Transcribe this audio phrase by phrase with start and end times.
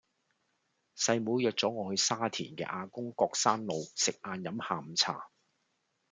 [0.97, 5.29] 細妹約左我去沙田嘅亞公角山路食晏飲下午茶